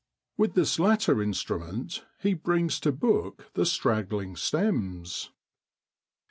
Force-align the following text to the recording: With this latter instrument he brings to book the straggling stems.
With 0.35 0.55
this 0.55 0.79
latter 0.79 1.21
instrument 1.21 2.03
he 2.19 2.33
brings 2.33 2.79
to 2.79 2.91
book 2.91 3.51
the 3.53 3.67
straggling 3.67 4.35
stems. 4.35 5.29